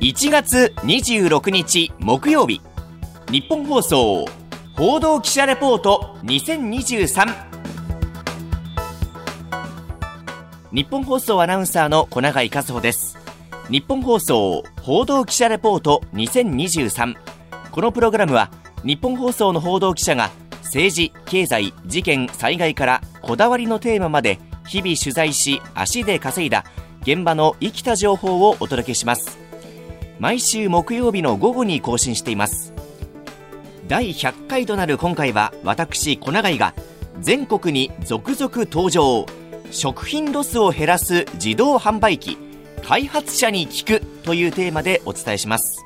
[0.00, 2.62] 1月26日木曜日
[3.30, 4.24] 日本放送
[4.74, 7.26] 報道記者レポート2023
[10.72, 13.18] 日本放送アナウンサーの小永井和穂です。
[13.68, 17.14] 日本放送報道記者レポート2023
[17.70, 18.50] このプログラムは
[18.82, 20.30] 日本放送の報道記者が
[20.62, 26.64] 政治、経済、事件、災害からこだわりのテーマまで日々取材し足で稼いだ
[27.02, 29.39] 現場の生きた情報をお届けします。
[30.20, 32.74] 毎週木曜日の午後に更新しています。
[33.88, 36.74] 第100回となる今回は私小永井が
[37.20, 39.24] 全国に続々登場。
[39.70, 42.36] 食品ロスを減らす自動販売機
[42.86, 45.80] 開発者に聞くというテーマでお伝えします。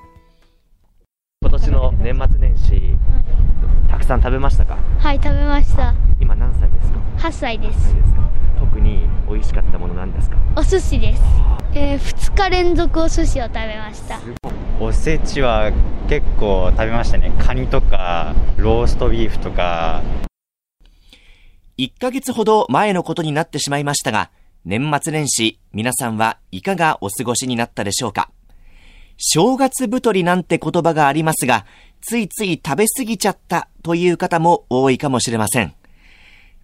[1.40, 2.94] 今年の年末年始、
[3.88, 4.78] たくさん食べましたか？
[4.98, 5.94] はい食べました。
[6.18, 6.98] 今何歳ですか
[7.28, 8.30] ？8歳で何す歳ですか？
[8.58, 8.98] 特に
[9.28, 10.38] 美味しかったものなんですか？
[10.56, 11.22] お寿司です、
[11.76, 14.20] えー、2日連続お寿司を食べました。
[14.78, 15.72] おせちは
[16.08, 17.32] 結構食べましたね。
[17.38, 20.00] カニとかローストビーフとか。
[21.76, 24.30] 1ヶ月ほど前のことになってしまいましたが、
[24.64, 28.30] 年末年始、皆さんはいかがお過ごしになったでしょうか。
[29.16, 31.66] 正月太りなんて言葉がありますが、
[32.00, 35.74] ついつい食べ過ぎちゃったという方も多いかもしれません。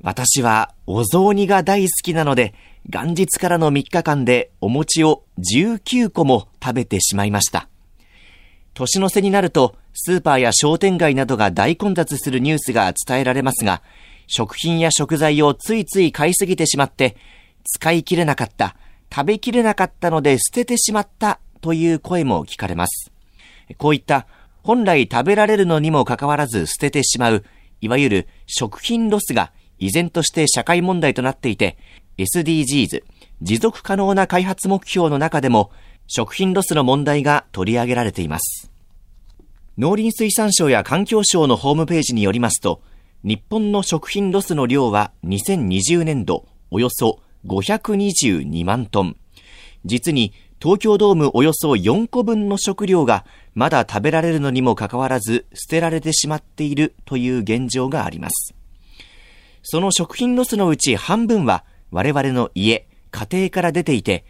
[0.02, 2.54] 私はお雑煮が大好きなので、
[2.88, 7.68] 元日からの3日間でお餅を19個も食べてしまいました。
[8.74, 13.82] 年の瀬になると、スーパーや商店街などが大混雑するニュースが伝えられますが、
[14.26, 17.16] 食品や食材をついつい買いすぎてしまって、
[17.64, 18.76] 使い切れなかった、
[19.12, 23.10] 食べきれなかったので捨ててしまったという声も聞かれます。
[23.76, 24.26] こういった
[24.62, 27.44] 本来食べられるのにもかかわらず捨ててしまう、
[27.80, 31.76] いわゆる食品ロスが依然として社会問題となっていて、
[32.18, 33.02] SDGs、
[33.42, 35.72] 持続可能な開発目標の中でも、
[36.06, 38.70] 食品ロスの問題が取り上げられています。
[39.78, 42.82] 農林水産省や環境省のホームページによりますと、
[43.24, 49.16] 日本の食品ロスの量は2020年度およそ522万トン。
[49.86, 53.24] 実に東京ドームおよそ4個分の食料が
[53.54, 58.54] まだ食べられるのにもかかわらず捨てられてしまっているという現状があります。
[59.62, 64.25] その食品ロスのうち半分は我々の家、家庭から出ていて、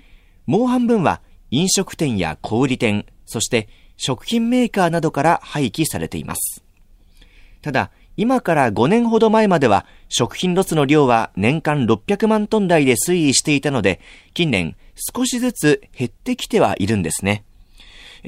[0.47, 1.21] もう半分は
[1.51, 6.65] 飲食店や小売店、そして食品メーカーなどから廃棄されています。
[7.63, 14.01] ただ、今から5年ほど前までは食品ロスの量は年間600万トン台で推移していたので、
[14.35, 14.77] 近年
[15.15, 17.45] 少しずつ減ってきてはいるんですね。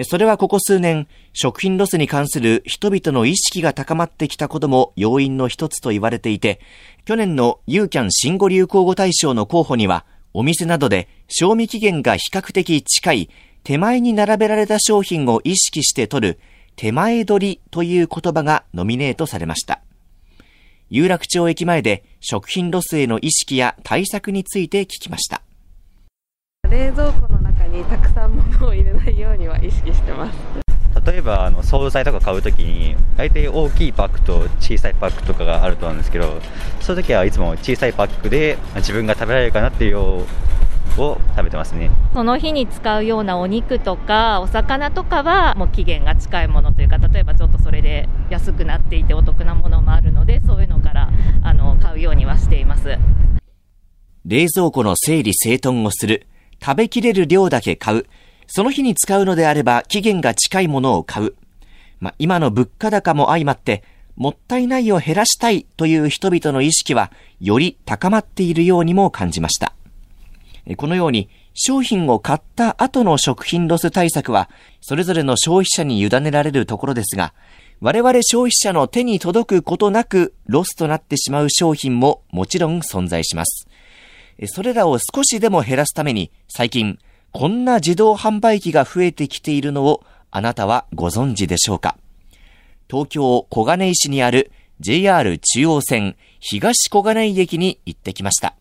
[0.05, 6.61] それはここ数年、食品ロスに関する人々の意識が高まってきたことも要因の一つと言われていて、
[7.05, 13.31] 去年のユーキャン新語・流行語大賞の候補には、お店などで賞味期限が比較的近い
[13.65, 16.41] 手前に並べられた商品を意識して取る
[16.75, 19.83] 手前取りという言葉がノミネートされました。
[20.89, 25.43] 有楽町駅前で食品ロスへの意識や対策について聞きました。
[26.72, 30.38] 冷蔵庫の中にたくさん物を入れないようには意識してます
[31.05, 36.41] 例えばあの惣菜とか買うときに大体大きいパックと小さいパックとかがあると思うんですけど
[36.81, 40.25] そういう時はいつも小さいパックでまあ自分が食べられるかなっていう量を
[40.97, 51.11] 食べてますねその日に使うようなお肉とかお魚とかはもう期限が近いものというか例えばちょっとそれで安くなっていてお得なものもあるのでそういうのから
[51.43, 52.97] あの買うようにはしています。
[54.25, 56.28] 冷蔵庫の整理整頓をする、
[56.65, 58.06] 食べきれる量だけ買う、
[58.47, 61.34] その日に使うのであれば期限が近いものを買う。
[62.00, 63.83] まあ、今の物価高も相まって、
[64.17, 69.73] もったいないを減らしたいという人々の意識は、より高まっているようにも感じました。
[70.77, 74.49] このように、商品を買った後の食品ロス対策は、
[74.81, 77.34] それぞれの消費者に委ねられるところですが、
[77.81, 83.67] 我々消費者の手に届くことなくロスとなってしまう商品ももちろん存在します。
[84.47, 86.98] それらを少しでも減らすために、最近、
[87.32, 91.96] こんな自動販売機が増えてきているのを、あなたはご存知でしょうか？
[92.90, 94.50] 東京小金井市にある
[94.81, 98.55] JR 中央線東小金井駅に行ってきました。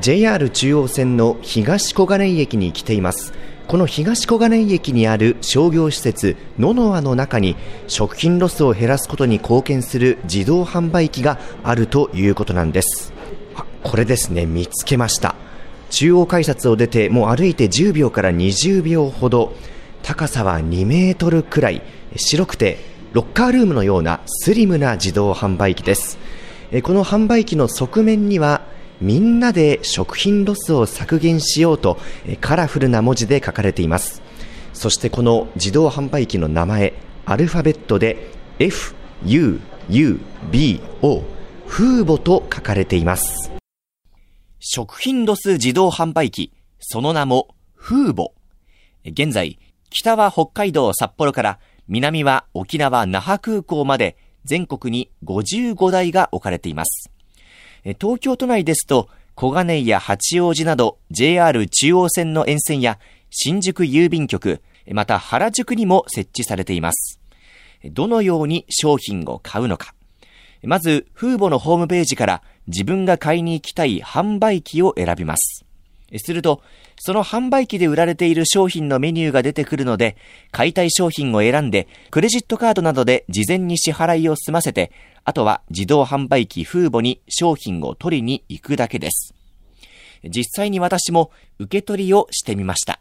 [0.00, 3.32] JR 中央線の東小金井駅に来ています。
[3.66, 7.56] この東小金井駅にある商業施設ノノアの中に
[7.86, 13.12] 食品ロスを減らすことに貢献する自動販売機があるということなんです。
[13.82, 15.34] これですね、見つけました。
[15.90, 19.54] 中央改札を出てもう歩いて10秒から20秒ほど、
[20.02, 21.82] 高さは2メートルくらい、
[22.16, 22.78] 白くて
[23.12, 26.18] ロッカールームのようなスリムな自動販売機です。
[26.82, 28.62] この販売機の側面には
[29.00, 31.98] みんなで食品ロスを削減しようと
[32.40, 34.22] カラフルな文字で書かれています。
[34.74, 36.92] そしてこの自動販売機の名前、
[37.24, 40.20] アルファベットで F、U、U、
[40.50, 41.22] B、O、
[41.66, 43.57] フーボと書かれています。
[44.70, 48.34] 食品ロス自動販売機、その名もフーボ。
[49.02, 57.10] 現在、北は北海道札幌から南は沖縄那覇空港まで全国に55台が置かれています。
[57.98, 62.98] 東京都内ですと、小金井や八王子など JR 中央線の沿線や
[63.30, 64.60] 新宿郵便局、
[64.92, 67.18] また原宿にも設置されています。
[67.84, 69.94] どのように商品を買うのか。
[70.62, 75.64] まず、フーボのホームページから自分が買いに行きたい販売機を選びます。
[76.16, 76.62] すると、
[76.98, 80.16] その販売機で売られている商品のメニューが出てくるので、
[80.50, 84.90] 買いたい商品を選んで、クレジットカードなどで事前に支払いを済ませて、
[85.24, 89.34] あとは自動販売機フーボに商品を取りに行くだけです。
[90.24, 93.00] 実際に私も受け取りをしてみました。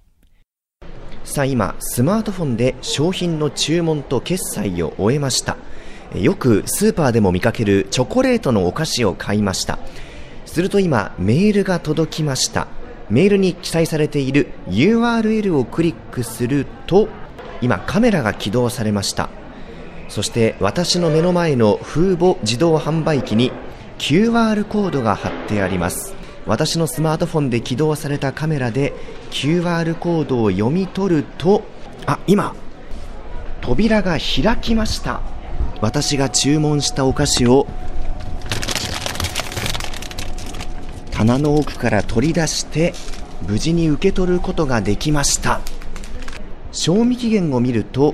[1.24, 5.57] さあ今、スマートフォンで商品の注文と決済を終えました。
[6.15, 9.80] よくスーパーでも見かけるチョコレートのお菓子を買いました。
[10.45, 12.68] すると今、メールが届きました。
[13.09, 17.09] メールに記載されている URL をクリックすると、
[17.62, 19.30] 今カメラが起動されました。
[20.09, 23.51] そして私の目の前のフーボ自動販売機に
[24.00, 26.15] QR コードが貼ってあります。
[26.45, 28.94] 私のスマートフォンで起動されたカメラで
[29.31, 31.63] QR コードを読み取ると、
[32.06, 32.56] あ、今、
[33.59, 35.21] 扉が開きました。
[35.81, 37.68] 私が注文したお菓子を
[41.12, 42.94] 棚の奥から取り出して
[43.47, 45.62] 無事に受け取ることができました。
[46.71, 48.13] 賞味期限を見ると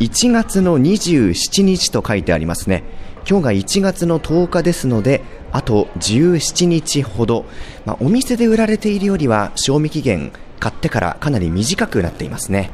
[0.00, 2.84] 1月の27日と書いてありますね。
[3.28, 7.44] 今日が1月の10日ですのであと17日ほど、
[7.84, 12.70] まあ、お店で売られているよりは賞味期限買ってからかなり短くなっていますね。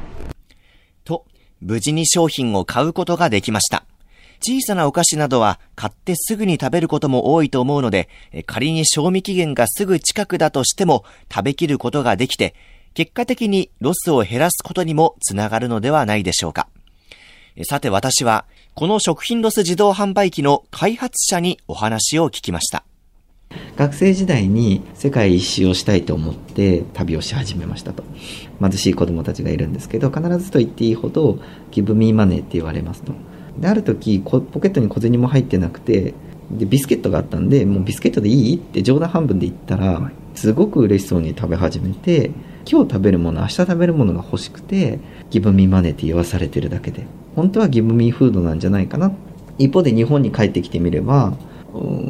[1.04, 1.24] と
[1.60, 3.84] 無事に商品を買うことができました。
[4.46, 8.10] 小さなお菓子などは買ってすぐに食べることも多いと思うので、
[8.44, 12.54] 仮に賞味期限がすぐ近くだとしても食べきることができて、
[12.92, 16.68] 結果的にロスを減らすことにもつながるのではないでしょうか。
[17.62, 18.44] さて私は、
[18.74, 22.84] この食品ロス自動販売機の開発者にお話を聞きました。
[23.76, 28.02] 学生時代に世界一周をしたいと思って旅をし始めましたと
[28.60, 31.38] 貧しい子供たちがいるんですけど必ずと言っていいほど
[31.70, 33.12] ギブミーマネーって言われますと
[33.58, 36.14] である時ポケットに小銭も入ってなくて
[36.50, 42.30] でビスケットがあったんでもうビスケットでいいって冗談半分で言ったらすごく嬉しそうに食べ始めて
[42.66, 44.98] 今日食べるもの明日食べるものが欲しくて
[45.30, 47.06] Give me money って言わされてるだけで。
[47.36, 49.12] 本当は Give me food なんじゃないかな。
[49.58, 51.36] 一方で日本に帰ってきてみれば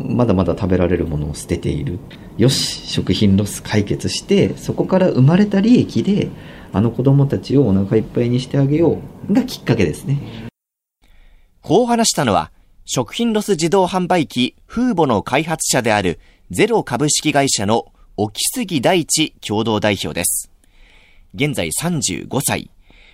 [0.09, 1.99] まだまだ食べられるものを捨てている。
[2.37, 6.29] よし食品ロス解決してそこから生まれた利益で
[6.73, 8.99] あの子供たちをお腹いっぱいにしてあげよ
[9.29, 10.19] うがきっかけですね
[11.65, 12.53] こう話したのは、
[12.85, 16.21] 食品ロス自動販売機フーボの開発者である
[16.51, 17.87] ゼロ株式会社の
[18.19, 20.51] 沖杉大地共同代表です。
[21.35, 22.71] 現在35歳。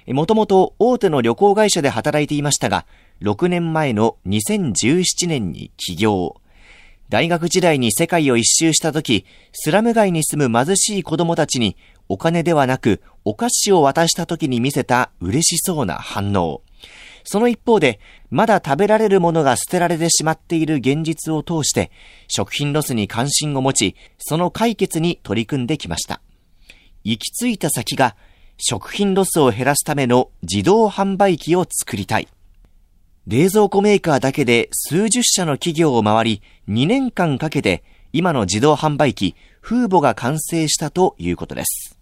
[0.09, 2.87] もともと大手の旅行会社で働いていましたが、
[3.23, 6.35] 6年前の2017年に起業。
[7.09, 11.77] 大学時代に世界を一周した時、スラム街に住む貧しい子供たちに
[12.09, 16.63] お金ではなくお菓子を渡した時に見せた嬉しそうな反応。
[17.25, 18.01] その一方で、
[18.31, 21.91] まだ食べられるものが捨てられてしまっている現実を通して、
[22.29, 26.21] 食品ロスに関心を持ち、その解決に取り組んできました。
[27.05, 28.17] 行き着いた先が、
[28.59, 32.29] 食品ロスを減らすための自動販売機を作りたい。
[33.27, 41.97] 冷蔵庫メーカーだけで数十社の企業を回り、2年間かけて、今の自動販売機、フーボが完成したということです。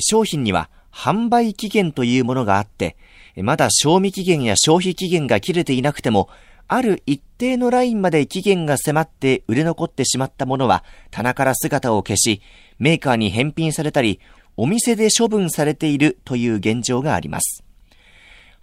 [0.00, 2.96] 商品には、販売期限というものがあって、
[3.42, 6.28] まだ賞味期限や消費期限が切れていなくても、
[6.68, 12.42] ある一定のラインまで期限が迫って売れ残ってしまったものは棚から姿を消し、
[12.78, 14.20] メーカーに返品されたり、
[14.56, 17.64] お店で処分されているという現状があります。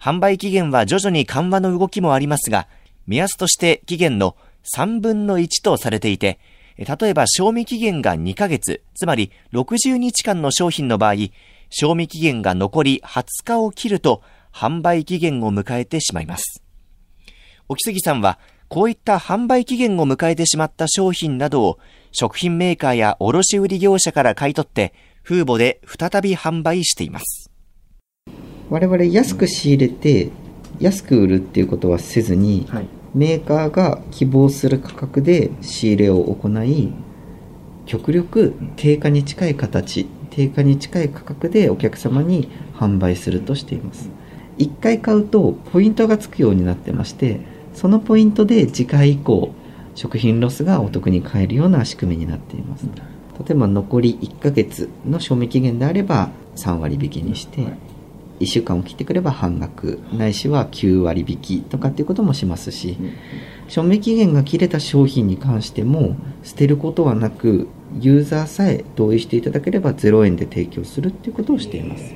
[0.00, 2.68] 販売期限は徐々に緩和の動きもありますが、
[3.06, 4.36] 目安として期限の
[4.74, 6.38] 3分の1とされていて、
[6.78, 11.14] 例えば賞味期限が2ヶ月、つまり60日間の商品の場合、
[11.70, 16.62] 賞味期限が残り20日を切ると、販売期限を迎えてしまいます。
[17.68, 18.38] 沖杉さんは、
[18.68, 21.78] こういった販売期限を迎えてしまった商品などを
[22.12, 27.50] 食品メーカーや卸売業者から買い取って、フーボで再び販売しています。
[28.70, 30.30] 我々安く仕入れて、
[30.80, 36.92] 安く売るっていうことはせずに、はい、メーカーが希望する価格で仕入れを行い、
[37.86, 44.08] 極力定価に近い形定価に近い価格でお客様に販売するとしています
[44.58, 47.40] 1回買うとポイントがつくようになってまして
[47.74, 49.54] そのポイントで次回以降
[49.94, 52.86] 食品ロスがお得に買えるような仕組みになっています。
[52.86, 57.66] 例えば残り1ヶ月の賞味期限であれば3割引きにして
[58.40, 62.96] 1週間を切ってくれば半額ないしは9割引きとかっていうこともしますし
[63.68, 67.68] 賞味期限が切れた商品に関しても捨てることはなく
[68.00, 72.14] ユーザーさえ同意していただければ0円で提供するっていうことをしています。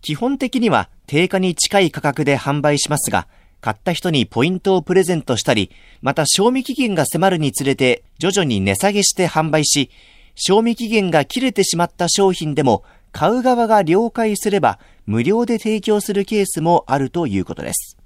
[0.00, 3.26] 基本的には定価に近い価格で販売しますが、
[3.60, 5.70] 買った人にポイントをプレゼントしたり、
[6.02, 9.90] また賞味期限が迫るにつれて徐々に値下げして販売し、
[10.34, 17.96] 賞味期限が切れてしまった商品でも買う側が了解すれば無料で提供するケースもあるということです。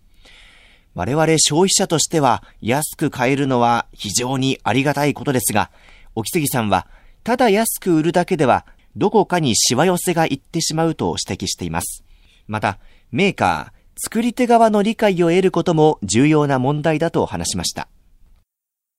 [0.95, 5.71] 我々消費者としては安く買えるのは非常にありがたいことですが、
[6.15, 6.87] 沖杉さんは
[7.25, 12.05] ただ安く売るだけではどこかにしわ寄せがいってしまうと指摘しています。
[12.49, 12.79] また、
[13.13, 17.89] メーカー、作り手側の理解を得ることも重要な問題だと話しました。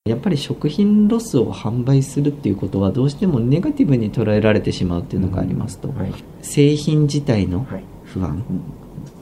[0.06, 7.68] やっぱり食品ロスを販売するっていうことはどうしてもネガティブに捉えられてしまうっていうのがありますと、はい、製品自体の
[8.06, 8.44] 不安、はい、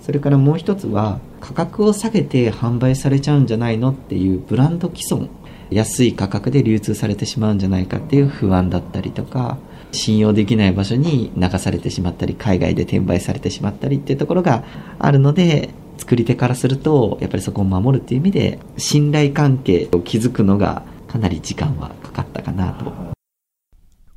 [0.01, 5.29] それからもう一つは価格を下げて販売されちゃうんじゃないのっていうブランド既存。
[5.69, 9.57] 安い価格で流通されてしまうんじゃないかっていう不安だったりとか
[9.91, 14.63] 信用できない場所に流されてしまったり海外で転売されてしまったりっていうところが
[14.99, 22.93] あるので作り手からするとやっぱりそこを守るっていう意味で信頼関係を築くのがかなり時間はかかったかなと。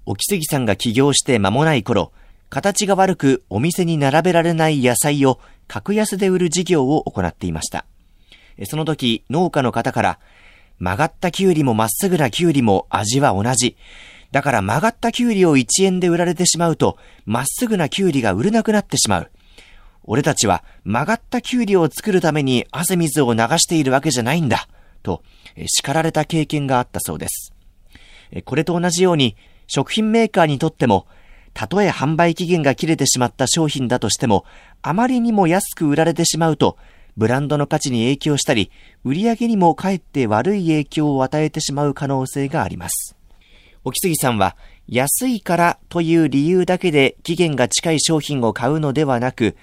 [0.07, 2.13] 沖杉さんが起業して間もない頃
[2.49, 7.87] 形が悪くお店に並べられない野菜を格安で売る事業を行っていました。
[8.67, 10.19] その時農家の方から
[10.81, 13.77] 曲がったキュウリもまっすぐなキュウリも味は同じ。
[14.33, 19.31] だから曲がったキュウリを1円で売られてしまうと、まっすぐなキュウリが売れなくなってしまう。
[20.05, 24.69] 俺たちは曲がったキュウリを作るために汗水を流しているわけじゃないんだ。
[25.03, 25.23] と、
[25.67, 27.53] 叱られた経験があったそうです。
[28.45, 31.07] これと同じように、食品メーカーにとっても、
[31.53, 34.45] たとえ販売期限が切れてしまった商品だとしても、
[34.83, 36.77] あまりにも安く売られてしまうと、
[37.17, 38.71] ブランドの価値に影響したり、
[39.05, 43.17] 売り上げにもかえって悪い影響を与えてしまう可能性があります。
[43.85, 44.57] 沖杉さんは、
[44.89, 49.57] 安いからという理由だけで期限が近い商品を買うのではなく、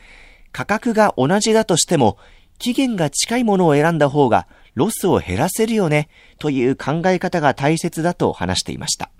[0.51, 2.17] 価格が同じだとしても、
[2.57, 6.09] 期限が近いものを選んだ方がロスを減らせるよね
[6.39, 9.11] という考え方が大切だと話していました。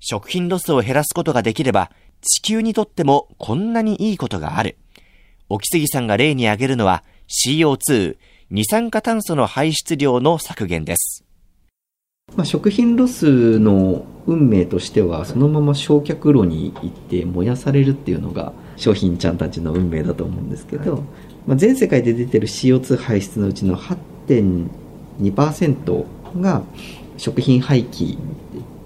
[0.00, 1.90] 食品ロスを減らすことができれば、
[2.20, 4.76] 地球にとってもこんなにいいことがある。
[5.48, 8.16] 沖杉さんが例に挙げるのは CO2、
[8.50, 11.23] 二酸化炭素の排出量の削減です。
[12.36, 21.04] まあ、食品ロスの運命としてはそのまま焼却炉に行って燃やされるっていうのが商品ちゃんたちの運命だと思うんですけど、
[21.46, 26.06] まあ、全世界で出てる CO2 排出のうちの8.2%
[26.40, 26.64] が
[27.16, 28.18] 食品廃棄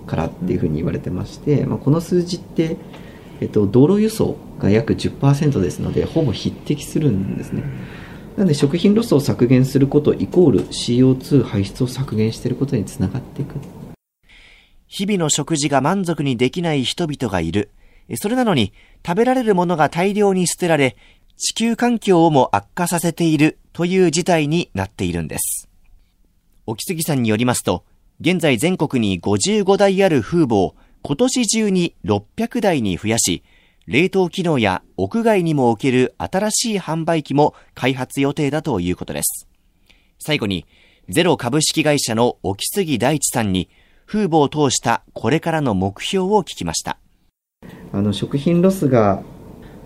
[0.06, 2.76] からっていうふうに言われてまして、まあ、この数字って、
[3.40, 7.62] えっと、道路輸送が約10%ですのでほぼ匹敵するんですね。
[8.38, 13.56] なので食品ロスを削減することイコール CO2 排出を削減していることにつながっていく。
[14.86, 17.72] 日々の食事が満足にできない人々がいる。
[18.14, 18.72] それなのに
[19.04, 20.94] 食べられるものが大量に捨てられ、
[21.36, 25.68] 地球環境をも悪化させているという事態になっているんです。
[26.64, 27.82] 沖杉さんによりますと、
[28.20, 33.42] 現在全国に55台ある風母を今年中に600台に増やし、
[33.88, 39.48] 冷凍機能や屋外にも置ける新しい販売機も開発予定だということです。
[40.18, 40.66] 最後に、
[41.08, 43.70] ゼロ株式会社の沖杉大地さんに、
[44.04, 46.98] 風母を通したこれからの目標を聞きました。
[47.90, 49.22] あの、食品ロスが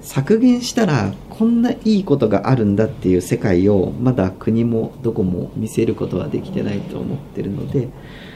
[0.01, 7.89] 削減したらこんないいことがあるんだっていう世界をまだ国もどこも見せることはできてないと思ってるので、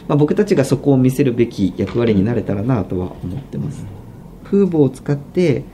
[0.06, 4.05] まあ、僕たちがそこを見せるべき役割になれたらなとは思ってます。
[4.50, 5.64] 風母を使って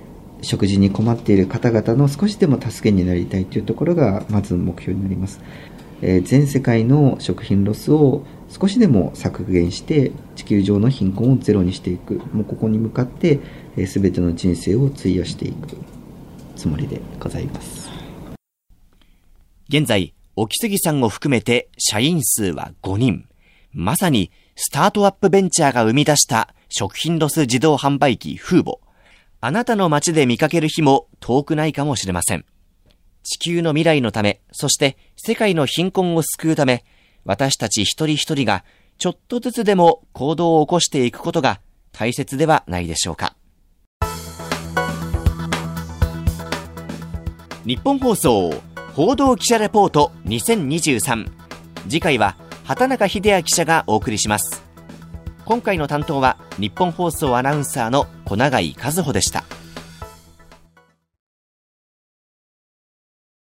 [0.41, 5.41] 食事に困っている方々の少しでも助けになりたいというところがまず目標になります、
[6.01, 12.21] えー、全世界の食品ロスを少しでも削減して地球上の貧困をゼロにしていく。
[12.33, 13.41] もうここに向かって、
[13.77, 15.77] えー、全ての人生を費やしていく
[16.57, 17.91] つもりでございます。
[19.69, 23.25] 現在沖杉さんを含めて社員数は5人。
[23.73, 28.81] まさにスタートアップベンチャーが生み出した食品ロス自動販売機フーボ。
[29.41, 32.45] あなたの街で見かける日も遠くないかもしれません。
[33.23, 36.85] 地球の未来のため、そして世界の貧困を救うため、
[37.25, 38.65] 私たち一人一人が
[38.99, 41.61] ちょっとずつでも行動を起こしていくことが、
[41.93, 43.37] 大切ではないでしょうか。
[47.65, 48.53] 日本放送
[48.95, 51.31] 報道記者レポート2023
[51.89, 54.63] 次回は畑中秀明記者がお送りします。
[55.45, 59.45] 今回の担当は日本放送アナウンサーの小永井和穂でした。